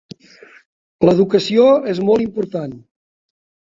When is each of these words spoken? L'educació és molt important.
L'educació 1.09 1.69
és 1.95 2.03
molt 2.11 2.29
important. 2.29 2.79